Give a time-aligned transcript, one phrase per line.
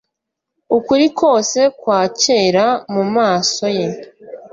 [0.77, 3.87] Ukuri kwose kwakera mumaso ye